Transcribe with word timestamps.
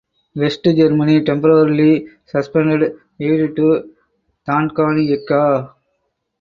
West 0.33 0.63
Germany 0.65 1.23
temporarily 1.23 2.07
suspended 2.25 2.97
aid 3.19 3.55
to 3.55 3.93
Tanganyika. 4.47 5.75